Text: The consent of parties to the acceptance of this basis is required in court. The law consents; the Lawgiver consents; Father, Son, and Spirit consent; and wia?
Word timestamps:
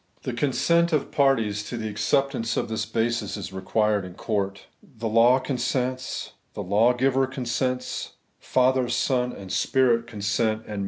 The 0.23 0.33
consent 0.33 0.91
of 0.93 1.11
parties 1.11 1.61
to 1.69 1.77
the 1.77 1.87
acceptance 1.87 2.57
of 2.57 2.69
this 2.69 2.87
basis 2.87 3.37
is 3.37 3.53
required 3.53 4.03
in 4.03 4.15
court. 4.15 4.65
The 4.81 5.07
law 5.07 5.37
consents; 5.37 6.31
the 6.55 6.63
Lawgiver 6.63 7.27
consents; 7.27 8.13
Father, 8.39 8.89
Son, 8.89 9.31
and 9.31 9.51
Spirit 9.51 10.07
consent; 10.07 10.63
and 10.65 10.79
wia? 10.79 10.79